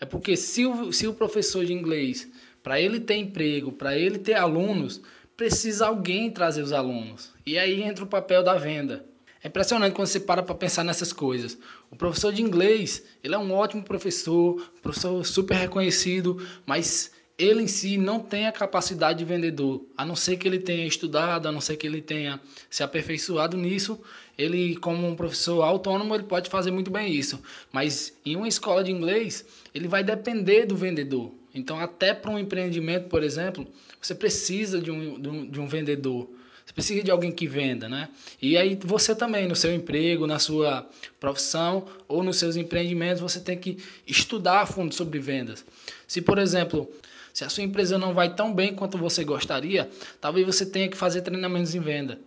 É 0.00 0.04
porque 0.04 0.36
se 0.36 0.64
o, 0.64 0.92
se 0.92 1.06
o 1.06 1.12
professor 1.12 1.64
de 1.64 1.72
inglês, 1.72 2.30
para 2.62 2.80
ele 2.80 3.00
ter 3.00 3.16
emprego, 3.16 3.72
para 3.72 3.98
ele 3.98 4.18
ter 4.18 4.34
alunos, 4.34 5.02
precisa 5.36 5.88
alguém 5.88 6.30
trazer 6.30 6.62
os 6.62 6.72
alunos. 6.72 7.34
E 7.44 7.58
aí 7.58 7.82
entra 7.82 8.04
o 8.04 8.08
papel 8.08 8.42
da 8.42 8.54
venda. 8.54 9.04
É 9.42 9.48
impressionante 9.48 9.94
quando 9.94 10.08
você 10.08 10.20
para 10.20 10.42
para 10.42 10.54
pensar 10.54 10.82
nessas 10.82 11.12
coisas. 11.12 11.58
O 11.90 11.96
professor 11.96 12.32
de 12.32 12.42
inglês, 12.42 13.04
ele 13.22 13.34
é 13.34 13.38
um 13.38 13.52
ótimo 13.52 13.82
professor, 13.82 14.60
professor 14.82 15.24
super 15.24 15.56
reconhecido, 15.56 16.44
mas 16.64 17.12
ele 17.38 17.62
em 17.62 17.66
si 17.66 17.98
não 17.98 18.18
tem 18.18 18.46
a 18.46 18.52
capacidade 18.52 19.18
de 19.18 19.24
vendedor, 19.24 19.84
a 19.96 20.04
não 20.04 20.16
ser 20.16 20.38
que 20.38 20.48
ele 20.48 20.58
tenha 20.58 20.86
estudado, 20.86 21.46
a 21.46 21.52
não 21.52 21.60
ser 21.60 21.76
que 21.76 21.86
ele 21.86 22.00
tenha 22.00 22.40
se 22.70 22.82
aperfeiçoado 22.82 23.56
nisso. 23.56 24.00
Ele, 24.38 24.76
como 24.76 25.06
um 25.06 25.14
professor 25.14 25.62
autônomo, 25.62 26.14
ele 26.14 26.24
pode 26.24 26.48
fazer 26.48 26.70
muito 26.70 26.90
bem 26.90 27.12
isso. 27.12 27.40
Mas 27.70 28.14
em 28.24 28.36
uma 28.36 28.48
escola 28.48 28.82
de 28.82 28.90
inglês, 28.90 29.44
ele 29.74 29.86
vai 29.86 30.02
depender 30.02 30.64
do 30.64 30.76
vendedor. 30.76 31.30
Então, 31.54 31.78
até 31.78 32.14
para 32.14 32.30
um 32.30 32.38
empreendimento, 32.38 33.08
por 33.08 33.22
exemplo, 33.22 33.66
você 34.00 34.14
precisa 34.14 34.80
de 34.80 34.90
um, 34.90 35.20
de 35.20 35.28
um, 35.28 35.46
de 35.50 35.60
um 35.60 35.66
vendedor. 35.66 36.28
Você 36.64 36.72
precisa 36.72 37.02
de 37.02 37.10
alguém 37.10 37.30
que 37.30 37.46
venda, 37.46 37.88
né? 37.88 38.08
E 38.42 38.58
aí 38.58 38.78
você 38.82 39.14
também, 39.14 39.46
no 39.46 39.54
seu 39.54 39.72
emprego, 39.74 40.26
na 40.26 40.38
sua 40.38 40.88
profissão 41.20 41.86
ou 42.08 42.22
nos 42.24 42.38
seus 42.38 42.56
empreendimentos, 42.56 43.20
você 43.20 43.40
tem 43.40 43.56
que 43.56 43.78
estudar 44.06 44.62
a 44.62 44.66
fundo 44.66 44.94
sobre 44.94 45.18
vendas. 45.18 45.64
Se, 46.08 46.20
por 46.20 46.38
exemplo, 46.38 46.90
se 47.36 47.44
a 47.44 47.50
sua 47.50 47.64
empresa 47.64 47.98
não 47.98 48.14
vai 48.14 48.34
tão 48.34 48.50
bem 48.54 48.74
quanto 48.74 48.96
você 48.96 49.22
gostaria, 49.22 49.90
talvez 50.22 50.46
você 50.46 50.64
tenha 50.64 50.88
que 50.88 50.96
fazer 50.96 51.20
treinamentos 51.20 51.74
em 51.74 51.80
venda. 51.80 52.18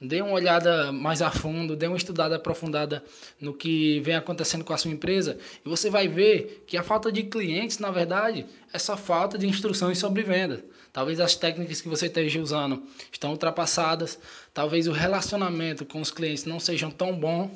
Dê 0.00 0.20
uma 0.20 0.32
olhada 0.32 0.90
mais 0.90 1.22
a 1.22 1.30
fundo, 1.30 1.76
dê 1.76 1.86
uma 1.86 1.96
estudada 1.96 2.34
aprofundada 2.34 3.00
no 3.40 3.54
que 3.54 4.00
vem 4.00 4.16
acontecendo 4.16 4.64
com 4.64 4.72
a 4.72 4.76
sua 4.76 4.90
empresa 4.90 5.38
e 5.64 5.68
você 5.68 5.88
vai 5.88 6.08
ver 6.08 6.64
que 6.66 6.76
a 6.76 6.82
falta 6.82 7.12
de 7.12 7.22
clientes, 7.22 7.78
na 7.78 7.92
verdade, 7.92 8.44
é 8.72 8.76
só 8.76 8.96
falta 8.96 9.38
de 9.38 9.46
instruções 9.46 9.98
sobre 9.98 10.24
venda. 10.24 10.64
Talvez 10.92 11.20
as 11.20 11.36
técnicas 11.36 11.80
que 11.80 11.88
você 11.88 12.06
esteja 12.06 12.40
usando 12.40 12.82
estão 13.12 13.30
ultrapassadas, 13.30 14.18
talvez 14.52 14.88
o 14.88 14.92
relacionamento 14.92 15.86
com 15.86 16.00
os 16.00 16.10
clientes 16.10 16.44
não 16.44 16.58
sejam 16.58 16.90
tão 16.90 17.14
bom, 17.14 17.48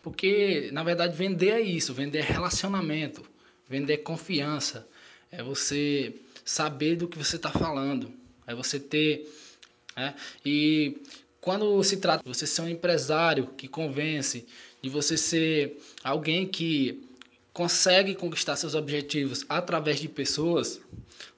porque 0.00 0.70
na 0.72 0.84
verdade 0.84 1.16
vender 1.16 1.50
é 1.50 1.60
isso, 1.60 1.92
vender 1.92 2.18
é 2.18 2.22
relacionamento, 2.22 3.20
vender 3.68 3.94
é 3.94 3.96
confiança, 3.96 4.86
é 5.30 5.42
você 5.42 6.14
saber 6.44 6.96
do 6.96 7.08
que 7.08 7.18
você 7.18 7.36
está 7.36 7.50
falando, 7.50 8.12
é 8.46 8.54
você 8.54 8.78
ter. 8.78 9.30
Né? 9.96 10.14
E 10.44 10.98
quando 11.40 11.82
se 11.84 11.98
trata 11.98 12.22
de 12.22 12.28
você 12.28 12.46
ser 12.46 12.62
um 12.62 12.68
empresário 12.68 13.48
que 13.56 13.68
convence, 13.68 14.46
de 14.82 14.88
você 14.88 15.16
ser 15.16 15.80
alguém 16.02 16.46
que 16.46 17.08
consegue 17.52 18.14
conquistar 18.14 18.56
seus 18.56 18.74
objetivos 18.74 19.44
através 19.48 20.00
de 20.00 20.08
pessoas, 20.08 20.80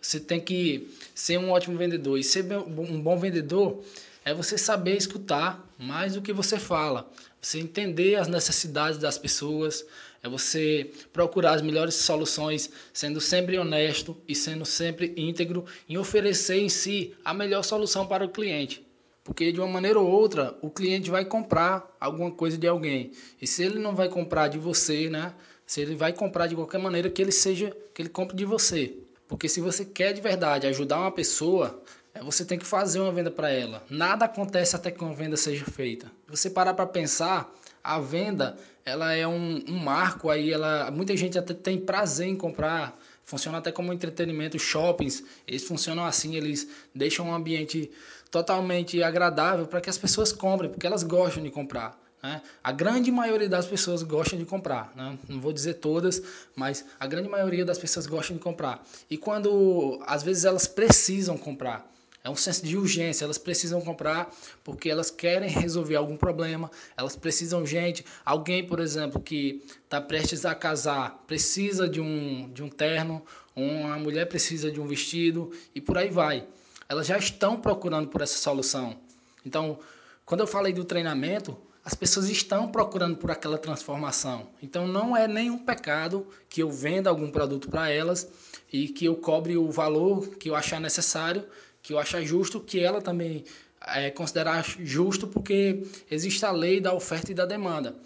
você 0.01 0.21
tem 0.21 0.41
que 0.41 0.89
ser 1.15 1.39
um 1.39 1.51
ótimo 1.51 1.77
vendedor. 1.77 2.19
E 2.19 2.25
ser 2.25 2.45
um 2.57 3.01
bom 3.01 3.19
vendedor 3.19 3.83
é 4.25 4.33
você 4.33 4.57
saber 4.57 4.97
escutar 4.97 5.67
mais 5.79 6.15
do 6.15 6.23
que 6.23 6.33
você 6.33 6.59
fala, 6.59 7.11
você 7.43 7.59
entender 7.59 8.15
as 8.15 8.29
necessidades 8.29 8.99
das 8.99 9.19
pessoas, 9.19 9.85
é 10.23 10.29
você 10.29 10.93
procurar 11.13 11.55
as 11.55 11.63
melhores 11.63 11.97
soluções, 11.97 12.71
sendo 12.93 13.21
sempre 13.21 13.59
honesto 13.59 14.17
e 14.29 14.35
sendo 14.35 14.65
sempre 14.65 15.13
íntegro 15.17 15.65
em 15.89 15.99
oferecer 15.99 16.61
em 16.61 16.69
si 16.69 17.13
a 17.25 17.35
melhor 17.35 17.65
solução 17.65 18.07
para 18.07 18.25
o 18.25 18.29
cliente. 18.29 18.87
Porque 19.25 19.51
de 19.51 19.61
uma 19.61 19.67
maneira 19.67 19.99
ou 19.99 20.09
outra, 20.09 20.57
o 20.63 20.71
cliente 20.71 21.11
vai 21.11 21.25
comprar 21.25 21.97
alguma 21.99 22.31
coisa 22.31 22.57
de 22.57 22.69
alguém. 22.69 23.11
E 23.41 23.47
se 23.47 23.65
ele 23.65 23.81
não 23.81 23.95
vai 23.95 24.09
comprar 24.09 24.47
de 24.47 24.59
você, 24.59 25.11
né? 25.11 25.35
Se 25.67 25.81
ele 25.81 25.97
vai 25.97 26.13
comprar 26.13 26.47
de 26.47 26.55
qualquer 26.55 26.79
maneira 26.79 27.11
que 27.11 27.21
ele 27.21 27.33
seja, 27.33 27.77
que 27.93 28.03
ele 28.03 28.09
compre 28.09 28.37
de 28.37 28.45
você. 28.45 28.95
Porque 29.27 29.49
se 29.49 29.61
você 29.61 29.85
quer 29.85 30.13
de 30.13 30.21
verdade 30.21 30.67
ajudar 30.67 30.99
uma 30.99 31.11
pessoa, 31.11 31.83
você 32.23 32.45
tem 32.45 32.59
que 32.59 32.67
fazer 32.67 33.00
uma 33.00 33.12
venda 33.12 33.31
para 33.31 33.50
ela. 33.50 33.83
Nada 33.91 34.25
acontece 34.25 34.76
até 34.76 34.91
que 34.91 35.02
uma 35.02 35.14
venda 35.14 35.37
seja 35.37 35.64
feita. 35.64 36.11
Você 36.29 36.50
parar 36.50 36.75
para 36.75 36.87
pensar, 36.87 37.52
a 37.83 37.99
venda 37.99 38.57
ela 38.85 39.12
é 39.12 39.26
um, 39.26 39.62
um 39.69 39.79
marco 39.79 40.31
aí, 40.31 40.52
ela 40.52 40.91
muita 40.91 41.17
gente 41.17 41.38
até 41.38 41.55
tem 41.55 41.79
prazer 41.79 42.26
em 42.26 42.37
comprar. 42.37 42.99
Funciona 43.25 43.59
até 43.59 43.71
como 43.71 43.93
entretenimento, 43.93 44.59
shoppings, 44.59 45.25
eles 45.47 45.64
funcionam 45.64 46.05
assim, 46.05 46.37
eles 46.37 46.69
deixam 46.95 47.29
um 47.29 47.35
ambiente 47.35 47.91
totalmente 48.31 49.02
agradável 49.02 49.67
para 49.67 49.81
que 49.81 49.88
as 49.88 49.97
pessoas 49.97 50.33
comprem, 50.33 50.71
porque 50.71 50.87
elas 50.87 51.02
gostam 51.02 51.43
de 51.43 51.50
comprar. 51.50 51.99
Né? 52.23 52.41
A 52.62 52.73
grande 52.73 53.11
maioria 53.11 53.49
das 53.49 53.67
pessoas 53.67 54.02
gostam 54.02 54.38
de 54.38 54.45
comprar, 54.45 54.93
né? 54.97 55.19
não 55.29 55.41
vou 55.41 55.52
dizer 55.52 55.75
todas, 55.75 56.23
mas 56.55 56.85
a 56.99 57.07
grande 57.07 57.29
maioria 57.29 57.64
das 57.64 57.79
pessoas 57.79 58.07
gostam 58.07 58.37
de 58.37 58.43
comprar. 58.43 58.85
E 59.11 59.17
quando 59.17 60.00
às 60.07 60.23
vezes 60.23 60.45
elas 60.45 60.67
precisam 60.67 61.37
comprar, 61.37 61.87
é 62.25 62.31
um 62.31 62.37
senso 62.37 62.64
de 62.64 62.76
urgência, 62.76 63.25
elas 63.25 63.38
precisam 63.38 63.81
comprar 63.81 64.33
porque 64.62 64.88
elas 64.88 65.11
querem 65.11 65.49
resolver 65.49 65.97
algum 65.97 66.17
problema, 66.17 66.71
elas 66.97 67.17
precisam 67.17 67.67
gente, 67.67 68.05
alguém, 68.25 68.64
por 68.67 68.79
exemplo, 68.79 69.21
que 69.21 69.62
está 69.85 70.00
prestes 70.00 70.45
a 70.45 70.55
casar, 70.55 71.25
precisa 71.26 71.88
de 71.88 72.00
um, 72.00 72.50
de 72.52 72.62
um 72.62 72.69
terno, 72.69 73.23
uma 73.57 73.99
mulher 73.99 74.26
precisa 74.26 74.71
de 74.71 74.81
um 74.81 74.87
vestido 74.87 75.50
e 75.75 75.81
por 75.81 75.99
aí 75.99 76.11
vai. 76.11 76.47
Elas 76.88 77.07
já 77.07 77.19
estão 77.19 77.61
procurando 77.61 78.09
por 78.09 78.21
essa 78.21 78.38
solução. 78.38 78.97
Então, 79.45 79.79
quando 80.25 80.41
eu 80.41 80.47
falei 80.47 80.73
do 80.73 80.85
treinamento, 80.85 81.57
as 81.85 81.95
pessoas 81.95 82.29
estão 82.29 82.69
procurando 82.69 83.17
por 83.17 83.31
aquela 83.31 83.59
transformação. 83.59 84.49
Então 84.62 84.87
não 84.87 85.17
é 85.17 85.26
nenhum 85.26 85.59
pecado 85.59 86.26
que 86.49 86.62
eu 86.62 86.71
venda 86.71 87.11
algum 87.11 87.31
produto 87.31 87.69
para 87.69 87.91
elas 87.91 88.29
e 88.73 88.88
que 88.88 89.05
eu 89.05 89.17
cobre 89.17 89.57
o 89.57 89.71
valor 89.71 90.29
que 90.37 90.49
eu 90.49 90.55
achar 90.55 90.81
necessário, 90.81 91.45
que 91.83 91.93
eu 91.93 91.99
achar 91.99 92.23
justo, 92.23 92.61
que 92.61 92.79
ela 92.79 93.03
também 93.03 93.45
é, 93.87 94.11
considerar 94.11 94.65
justo, 94.81 95.27
porque 95.27 95.83
existe 96.11 96.45
a 96.45 96.53
lei 96.53 96.81
da 96.81 96.95
oferta 96.95 97.33
e 97.33 97.35
da 97.35 97.45
demanda. 97.45 97.97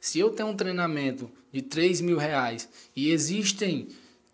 Se 0.00 0.18
eu 0.18 0.30
tenho 0.30 0.48
um 0.48 0.56
treinamento 0.56 1.30
de 1.52 1.60
3 1.60 2.00
mil 2.00 2.16
reais 2.16 2.68
e 2.94 3.10
existem 3.10 3.88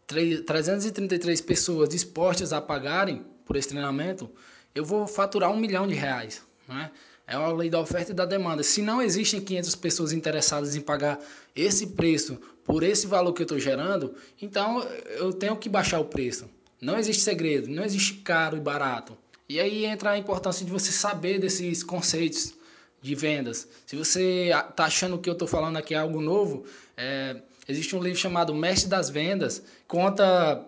333 0.06 1.40
pessoas 1.40 1.88
dispostas 1.88 2.52
a 2.52 2.60
pagarem 2.60 3.24
por 3.44 3.56
esse 3.56 3.68
treinamento, 3.68 4.30
eu 4.74 4.84
vou 4.84 5.06
faturar 5.06 5.50
um 5.50 5.56
milhão 5.56 5.88
de 5.88 5.94
reais. 5.94 6.42
Né? 6.68 6.90
É 7.26 7.36
uma 7.36 7.52
lei 7.52 7.68
da 7.68 7.80
oferta 7.80 8.12
e 8.12 8.14
da 8.14 8.24
demanda. 8.24 8.62
Se 8.62 8.80
não 8.82 9.02
existem 9.02 9.40
500 9.40 9.74
pessoas 9.74 10.12
interessadas 10.12 10.76
em 10.76 10.80
pagar 10.80 11.18
esse 11.56 11.88
preço 11.88 12.38
por 12.64 12.82
esse 12.84 13.06
valor 13.06 13.32
que 13.32 13.42
eu 13.42 13.46
estou 13.46 13.58
gerando, 13.58 14.14
então 14.40 14.82
eu 15.16 15.32
tenho 15.32 15.56
que 15.56 15.68
baixar 15.68 15.98
o 15.98 16.04
preço. 16.04 16.48
Não 16.80 16.98
existe 16.98 17.22
segredo, 17.22 17.68
não 17.68 17.84
existe 17.84 18.14
caro 18.14 18.56
e 18.56 18.60
barato. 18.60 19.16
E 19.48 19.60
aí 19.60 19.84
entra 19.84 20.10
a 20.10 20.18
importância 20.18 20.64
de 20.64 20.70
você 20.70 20.90
saber 20.90 21.38
desses 21.38 21.82
conceitos 21.82 22.54
de 23.00 23.14
vendas. 23.14 23.68
Se 23.86 23.96
você 23.96 24.50
está 24.50 24.84
achando 24.84 25.18
que 25.18 25.28
eu 25.28 25.32
estou 25.32 25.46
falando 25.46 25.76
aqui 25.76 25.94
é 25.94 25.98
algo 25.98 26.20
novo, 26.20 26.64
é, 26.96 27.36
existe 27.68 27.94
um 27.94 28.02
livro 28.02 28.18
chamado 28.18 28.54
Mestre 28.54 28.88
das 28.88 29.08
Vendas, 29.08 29.62
conta 29.86 30.66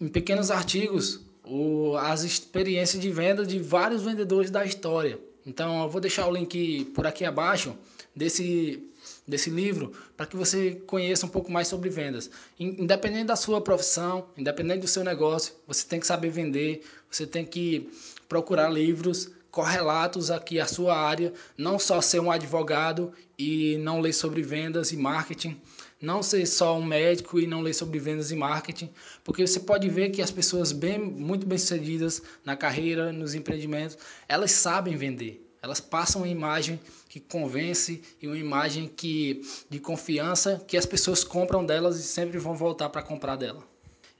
em 0.00 0.08
pequenos 0.08 0.50
artigos 0.50 1.20
o, 1.44 1.96
as 1.96 2.22
experiências 2.22 3.00
de 3.00 3.10
venda 3.10 3.44
de 3.44 3.58
vários 3.58 4.02
vendedores 4.02 4.50
da 4.50 4.64
história. 4.64 5.18
Então 5.46 5.82
eu 5.84 5.88
vou 5.88 6.00
deixar 6.00 6.26
o 6.26 6.32
link 6.32 6.86
por 6.86 7.06
aqui 7.06 7.24
abaixo 7.24 7.76
desse, 8.14 8.82
desse 9.26 9.48
livro 9.48 9.92
para 10.16 10.26
que 10.26 10.36
você 10.36 10.82
conheça 10.86 11.24
um 11.24 11.28
pouco 11.28 11.52
mais 11.52 11.68
sobre 11.68 11.88
vendas. 11.88 12.28
Independente 12.58 13.26
da 13.26 13.36
sua 13.36 13.60
profissão, 13.60 14.26
independente 14.36 14.80
do 14.80 14.88
seu 14.88 15.04
negócio, 15.04 15.54
você 15.66 15.86
tem 15.86 16.00
que 16.00 16.06
saber 16.06 16.30
vender, 16.30 16.82
você 17.08 17.26
tem 17.26 17.44
que 17.46 17.88
procurar 18.28 18.68
livros 18.68 19.30
correlatos 19.56 20.30
aqui 20.30 20.60
à 20.60 20.66
sua 20.66 20.94
área, 20.98 21.32
não 21.56 21.78
só 21.78 22.02
ser 22.02 22.20
um 22.20 22.30
advogado 22.30 23.12
e 23.38 23.78
não 23.78 24.00
ler 24.00 24.12
sobre 24.12 24.42
vendas 24.42 24.92
e 24.92 24.98
marketing, 24.98 25.58
não 26.00 26.22
ser 26.22 26.46
só 26.46 26.76
um 26.78 26.84
médico 26.84 27.38
e 27.40 27.46
não 27.46 27.60
ler 27.60 27.74
sobre 27.74 27.98
vendas 27.98 28.30
e 28.30 28.36
marketing, 28.36 28.90
porque 29.24 29.46
você 29.46 29.60
pode 29.60 29.88
ver 29.88 30.10
que 30.10 30.20
as 30.20 30.30
pessoas 30.30 30.72
bem, 30.72 30.98
muito 30.98 31.46
bem-sucedidas 31.46 32.22
na 32.44 32.56
carreira, 32.56 33.12
nos 33.12 33.34
empreendimentos, 33.34 33.96
elas 34.28 34.52
sabem 34.52 34.96
vender. 34.96 35.42
Elas 35.62 35.80
passam 35.80 36.22
uma 36.22 36.28
imagem 36.28 36.78
que 37.08 37.18
convence 37.18 38.02
e 38.20 38.26
uma 38.26 38.36
imagem 38.36 38.86
que 38.94 39.42
de 39.68 39.80
confiança 39.80 40.62
que 40.66 40.76
as 40.76 40.86
pessoas 40.86 41.24
compram 41.24 41.64
delas 41.64 41.98
e 41.98 42.02
sempre 42.02 42.38
vão 42.38 42.54
voltar 42.54 42.88
para 42.90 43.02
comprar 43.02 43.36
dela. 43.36 43.64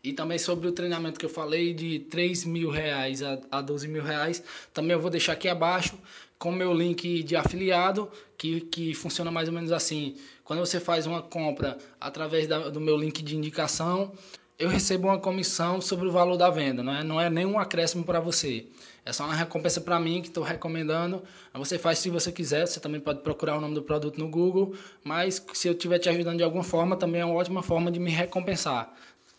E 0.02 0.12
também 0.12 0.38
sobre 0.38 0.68
o 0.68 0.73
treinamento 0.73 1.18
que 1.18 1.26
eu 1.26 1.30
falei 1.30 1.75
de 1.75 1.99
3 1.99 2.45
mil 2.45 2.71
reais 2.71 3.23
a, 3.23 3.38
a 3.50 3.61
12 3.61 3.88
mil 3.88 4.02
reais, 4.02 4.42
também 4.73 4.92
eu 4.92 5.00
vou 5.00 5.11
deixar 5.11 5.33
aqui 5.33 5.49
abaixo 5.49 5.99
com 6.38 6.52
meu 6.52 6.73
link 6.73 7.23
de 7.23 7.37
afiliado, 7.37 8.11
que, 8.37 8.61
que 8.61 8.95
funciona 8.95 9.31
mais 9.31 9.49
ou 9.49 9.55
menos 9.55 9.73
assim. 9.73 10.16
Quando 10.45 10.61
você 10.61 10.78
faz 10.78 11.07
uma 11.07 11.23
compra 11.23 11.78
através 12.00 12.47
da, 12.47 12.69
do 12.69 12.81
meu 12.81 12.97
link 12.97 13.23
de 13.23 13.37
indicação, 13.37 14.12
eu 14.59 14.69
recebo 14.69 15.09
uma 15.09 15.19
comissão 15.19 15.81
sobre 15.81 16.09
o 16.09 16.11
valor 16.11 16.37
da 16.37 16.49
venda, 16.49 16.83
não 16.83 16.95
é, 16.95 17.05
não 17.05 17.21
é 17.21 17.28
nenhum 17.28 17.59
acréscimo 17.59 18.05
para 18.05 18.21
você. 18.21 18.66
É 19.05 19.12
só 19.12 19.25
uma 19.25 19.35
recompensa 19.35 19.81
para 19.81 20.00
mim 20.00 20.21
que 20.21 20.28
estou 20.28 20.43
recomendando. 20.43 21.23
Você 21.55 21.78
faz 21.78 21.99
se 21.99 22.11
você 22.11 22.33
quiser, 22.33 22.66
você 22.66 22.81
também 22.81 23.00
pode 23.00 23.21
procurar 23.21 23.57
o 23.57 23.61
nome 23.61 23.75
do 23.75 23.83
produto 23.83 24.19
no 24.19 24.28
Google, 24.28 24.75
mas 25.05 25.45
se 25.52 25.69
eu 25.69 25.73
estiver 25.73 25.99
te 25.99 26.09
ajudando 26.09 26.38
de 26.38 26.43
alguma 26.43 26.64
forma, 26.64 26.97
também 26.97 27.21
é 27.21 27.25
uma 27.25 27.35
ótima 27.35 27.62
forma 27.62 27.90
de 27.90 28.00
me 28.00 28.11
recompensar. 28.11 28.93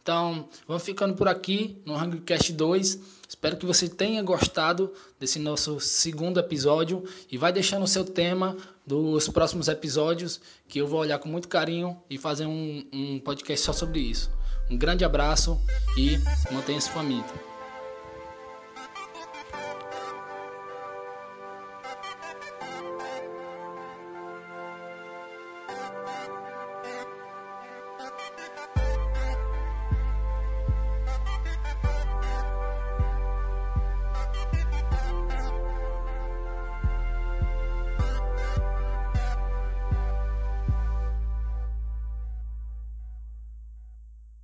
Então, 0.09 0.49
vamos 0.67 0.81
ficando 0.81 1.13
por 1.13 1.27
aqui 1.27 1.79
no 1.85 1.95
Hungrycast 1.95 2.51
2. 2.53 2.99
Espero 3.27 3.57
que 3.57 3.65
você 3.67 3.87
tenha 3.87 4.23
gostado 4.23 4.91
desse 5.19 5.37
nosso 5.37 5.79
segundo 5.79 6.39
episódio 6.39 7.03
e 7.31 7.37
vai 7.37 7.53
deixando 7.53 7.83
o 7.83 7.87
seu 7.87 8.03
tema 8.03 8.57
dos 8.83 9.29
próximos 9.29 9.67
episódios 9.67 10.41
que 10.67 10.79
eu 10.81 10.87
vou 10.87 11.01
olhar 11.01 11.19
com 11.19 11.29
muito 11.29 11.47
carinho 11.47 11.95
e 12.09 12.17
fazer 12.17 12.47
um, 12.47 12.83
um 12.91 13.19
podcast 13.19 13.63
só 13.63 13.71
sobre 13.71 13.99
isso. 13.99 14.31
Um 14.67 14.79
grande 14.79 15.05
abraço 15.05 15.61
e 15.95 16.17
mantenha-se 16.51 16.89
faminto. 16.89 17.58